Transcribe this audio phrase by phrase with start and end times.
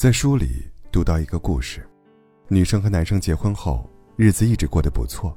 [0.00, 1.86] 在书里读到一个故事，
[2.48, 5.36] 女生和男生结婚后，日子一直过得不错，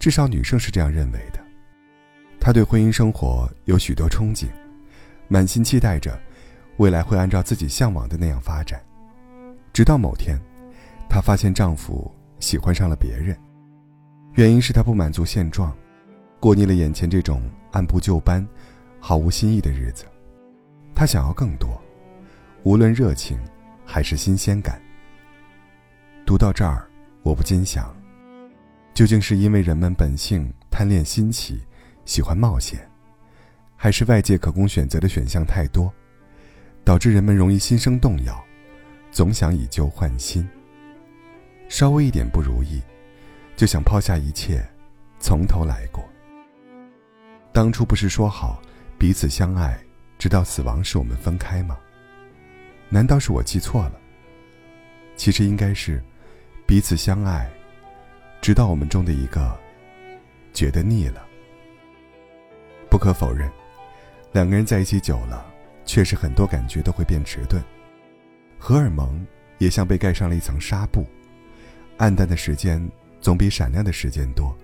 [0.00, 1.38] 至少女生是这样认为的。
[2.40, 4.48] 她对婚姻生活有许多憧憬，
[5.28, 6.20] 满心期待着
[6.78, 8.84] 未来会按照自己向往的那样发展。
[9.72, 10.36] 直到某天，
[11.08, 13.38] 她发现丈夫喜欢上了别人，
[14.34, 15.72] 原因是她不满足现状，
[16.40, 18.44] 过腻了眼前这种按部就班、
[18.98, 20.04] 毫无新意的日子。
[20.96, 21.80] 她想要更多，
[22.64, 23.38] 无论热情。
[23.90, 24.78] 还是新鲜感。
[26.26, 26.86] 读到这儿，
[27.22, 27.96] 我不禁想：
[28.92, 31.62] 究竟是因为人们本性贪恋新奇，
[32.04, 32.86] 喜欢冒险，
[33.76, 35.90] 还是外界可供选择的选项太多，
[36.84, 38.44] 导致人们容易心生动摇，
[39.10, 40.46] 总想以旧换新？
[41.70, 42.82] 稍微一点不如意，
[43.56, 44.62] 就想抛下一切，
[45.18, 46.06] 从头来过。
[47.54, 48.60] 当初不是说好
[48.98, 49.82] 彼此相爱，
[50.18, 51.78] 直到死亡使我们分开吗？
[52.90, 54.00] 难道是我记错了？
[55.16, 56.02] 其实应该是
[56.66, 57.50] 彼此相爱，
[58.40, 59.58] 直到我们中的一个
[60.54, 61.26] 觉得腻了。
[62.88, 63.50] 不可否认，
[64.32, 65.44] 两个人在一起久了，
[65.84, 67.62] 确实很多感觉都会变迟钝，
[68.58, 69.26] 荷尔蒙
[69.58, 71.04] 也像被盖上了一层纱布，
[71.98, 74.56] 暗淡的时间总比闪亮的时间多。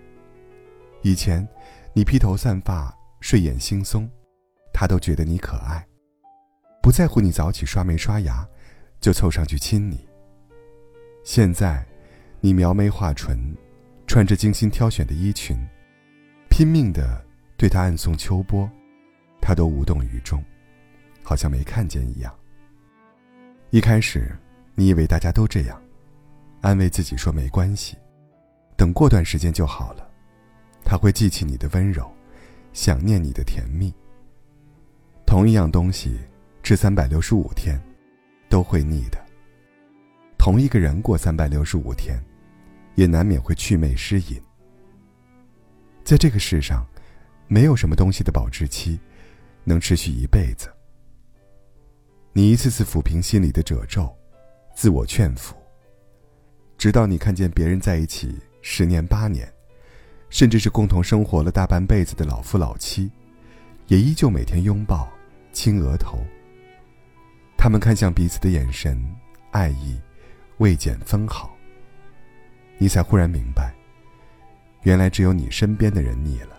[1.02, 1.46] 以前
[1.92, 4.08] 你披头散发、睡眼惺忪，
[4.72, 5.86] 他都觉得你可爱。
[6.84, 8.46] 不在乎你早起刷没刷牙，
[9.00, 10.06] 就凑上去亲你。
[11.24, 11.82] 现在，
[12.42, 13.38] 你描眉画唇，
[14.06, 15.56] 穿着精心挑选的衣裙，
[16.50, 17.24] 拼命的
[17.56, 18.68] 对他暗送秋波，
[19.40, 20.44] 他都无动于衷，
[21.22, 22.30] 好像没看见一样。
[23.70, 24.36] 一开始，
[24.74, 25.82] 你以为大家都这样，
[26.60, 27.96] 安慰自己说没关系，
[28.76, 30.06] 等过段时间就好了。
[30.84, 32.12] 他会记起你的温柔，
[32.74, 33.90] 想念你的甜蜜。
[35.24, 36.20] 同一样东西。
[36.64, 37.78] 吃三百六十五天，
[38.48, 39.22] 都会腻的。
[40.38, 42.18] 同一个人过三百六十五天，
[42.94, 44.40] 也难免会祛魅失隐。
[46.02, 46.82] 在这个世上，
[47.48, 48.98] 没有什么东西的保质期
[49.62, 50.72] 能持续一辈子。
[52.32, 54.10] 你一次次抚平心里的褶皱，
[54.74, 55.54] 自我劝服，
[56.78, 59.46] 直到你看见别人在一起十年八年，
[60.30, 63.12] 甚至是共同生活了大半辈子的老夫老妻，
[63.88, 65.06] 也依旧每天拥抱、
[65.52, 66.18] 亲额头。
[67.64, 69.02] 他们看向彼此的眼神，
[69.50, 69.98] 爱意
[70.58, 71.50] 未减分毫。
[72.76, 73.74] 你才忽然明白，
[74.82, 76.58] 原来只有你身边的人腻了。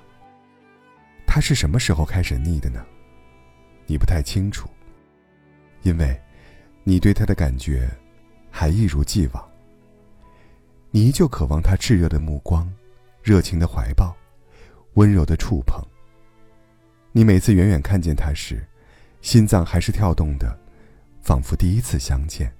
[1.27, 2.83] 他是什么时候开始腻的呢？
[3.85, 4.67] 你不太清楚，
[5.83, 6.19] 因为，
[6.83, 7.87] 你对他的感觉
[8.49, 9.47] 还一如既往。
[10.89, 12.67] 你依旧渴望他炽热的目光、
[13.21, 14.11] 热情的怀抱、
[14.95, 15.79] 温柔的触碰。
[17.11, 18.65] 你每次远远看见他时，
[19.21, 20.64] 心脏还是跳动的。
[21.25, 22.53] 仿佛第一次相见。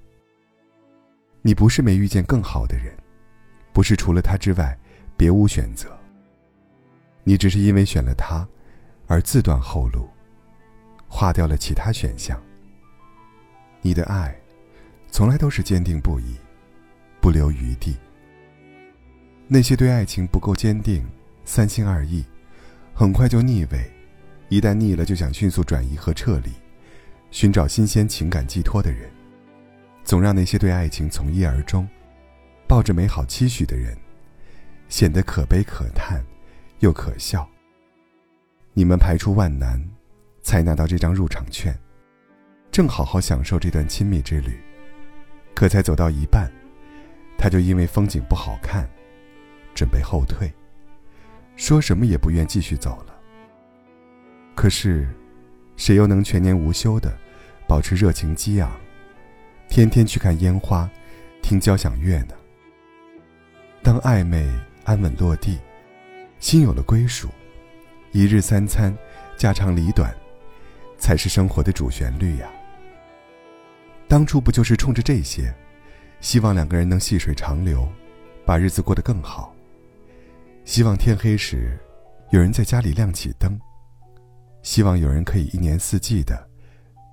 [1.44, 2.92] 你不是没遇见更好的人，
[3.72, 4.76] 不是除了他之外
[5.16, 5.96] 别无选择。
[7.24, 8.46] 你只是因为选了他，
[9.06, 10.10] 而自断后路，
[11.08, 12.42] 划掉了其他选项。
[13.84, 14.36] 你的爱，
[15.12, 16.36] 从来都是坚定不移，
[17.22, 17.96] 不留余地。
[19.48, 21.08] 那些对爱情不够坚定、
[21.46, 22.26] 三心二意，
[22.96, 23.80] 很快就腻味，
[24.50, 26.50] 一旦腻了就想迅速转移和撤离。
[27.32, 29.10] 寻找新鲜情感寄托的人，
[30.04, 31.88] 总让那些对爱情从一而终、
[32.68, 33.98] 抱着美好期许的人，
[34.88, 36.24] 显得可悲可叹，
[36.80, 37.48] 又可笑。
[38.74, 39.82] 你们排除万难，
[40.42, 41.78] 才拿到这张入场券，
[42.72, 44.60] 正好好享受这段亲密之旅。
[45.54, 46.52] 可才走到一半，
[47.38, 48.90] 他就因为风景不好看，
[49.74, 50.52] 准备后退，
[51.56, 53.16] 说什么也不愿继续走了。
[54.54, 55.08] 可是，
[55.78, 57.12] 谁又能全年无休的？
[57.68, 58.72] 保持热情激昂，
[59.68, 60.88] 天天去看烟花，
[61.42, 62.36] 听交响乐呢。
[63.82, 64.48] 当暧昧
[64.84, 65.58] 安稳落地，
[66.40, 67.28] 心有了归属，
[68.12, 68.96] 一日三餐，
[69.36, 70.16] 家长里短，
[71.00, 72.48] 才是生活的主旋律呀。
[74.08, 75.52] 当初不就是冲着这些，
[76.22, 77.88] 希望两个人能细水长流，
[78.46, 79.56] 把日子过得更好。
[80.66, 81.80] 希望天黑时，
[82.30, 83.60] 有人在家里亮起灯。
[84.66, 86.36] 希望有人可以一年四季的。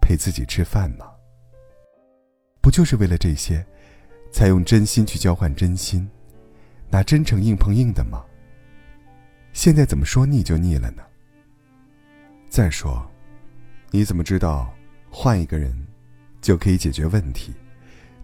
[0.00, 1.06] 陪自己吃饭吗？
[2.62, 3.64] 不就是为了这些，
[4.32, 6.08] 才用真心去交换真心，
[6.90, 8.25] 拿真诚硬碰硬的吗？
[9.52, 11.02] 现在怎么说腻就腻了呢？
[12.49, 13.06] 再说，
[13.90, 14.72] 你怎么知道
[15.10, 15.72] 换一个人
[16.40, 17.52] 就可以解决问题，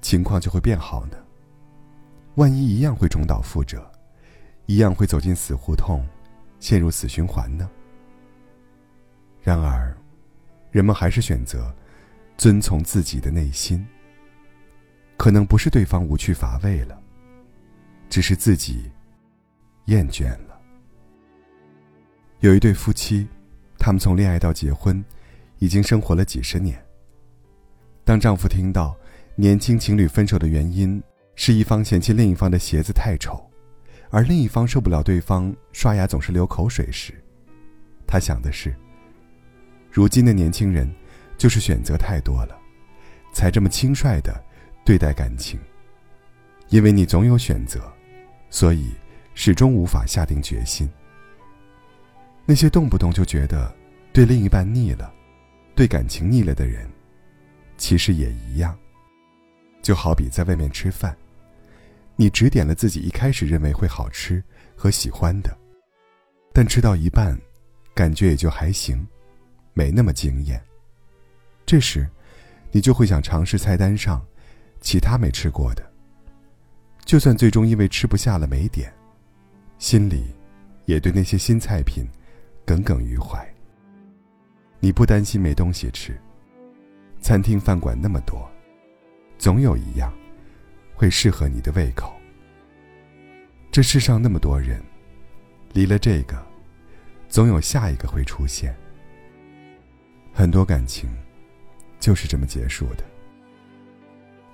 [0.00, 1.19] 情况就会变好呢？
[2.36, 3.88] 万一一样会重蹈覆辙，
[4.64, 6.04] 一样会走进死胡同，
[6.58, 7.70] 陷入死循环呢？
[9.56, 9.96] 然而。
[10.70, 11.74] 人们还是选择
[12.36, 13.84] 遵从自己的内心，
[15.16, 17.00] 可能不是对方无趣乏味了，
[18.10, 18.90] 只是自己
[19.86, 20.60] 厌倦了。
[22.40, 23.26] 有一对夫妻，
[23.78, 25.02] 他们从恋爱到结婚，
[25.58, 26.78] 已经生活了几十年。
[28.04, 28.94] 当丈夫听到
[29.34, 31.02] 年轻情侣分手的原因
[31.34, 33.42] 是一方嫌弃另一方的鞋子太丑，
[34.10, 37.14] 而另一方受不了对方刷牙总是流口水时，
[38.06, 38.76] 他想的是：
[39.98, 40.88] 如今的年轻人
[41.36, 42.56] 就是选择太多了，
[43.32, 44.40] 才这么轻率的
[44.84, 45.58] 对待感情。
[46.68, 47.92] 因为你总有选择，
[48.48, 48.92] 所以
[49.34, 50.88] 始终无法下定决心。
[52.46, 53.74] 那些动不动就觉得
[54.12, 55.12] 对另一半腻了、
[55.74, 56.88] 对感情腻了的人，
[57.76, 58.78] 其实也一样。
[59.82, 61.12] 就好比在外面吃饭，
[62.14, 64.40] 你只点了自己一开始认为会好吃
[64.76, 65.58] 和喜欢的，
[66.52, 67.36] 但吃到一半，
[67.96, 69.04] 感觉也就还行，
[69.78, 70.60] 没那么惊艳。
[71.64, 72.08] 这时，
[72.72, 74.20] 你就会想尝试菜单上
[74.80, 75.88] 其他没吃过的。
[77.04, 78.92] 就算最终因为吃不下了没点，
[79.78, 80.34] 心里
[80.86, 82.04] 也对那些新菜品。
[82.66, 83.48] 耿耿于怀。
[84.78, 86.20] 你不担心没东西吃，
[87.19, 88.46] 餐厅饭馆那么多，
[89.38, 90.12] 总有一样
[90.94, 92.12] 会适合你的胃口。
[93.72, 94.82] 这世上那么多人，
[95.72, 96.36] 离了这个，
[97.26, 98.76] 总有下一个会出现。
[100.38, 101.11] 很多感情
[101.99, 103.02] 就是这么结束的，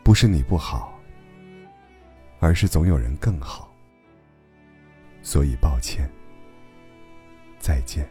[0.02, 0.98] 不是你不好，
[2.40, 3.70] 而是总有人更好。
[5.22, 6.10] 所以抱歉。
[7.58, 8.08] 再见。